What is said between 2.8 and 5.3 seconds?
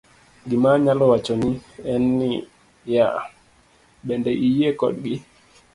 ya, bende iyie kodgi?'